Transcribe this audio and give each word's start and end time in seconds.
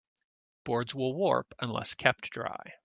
Boards 0.63 0.95
will 0.95 1.13
warp 1.13 1.53
unless 1.59 1.93
kept 1.93 2.31
dry. 2.31 2.73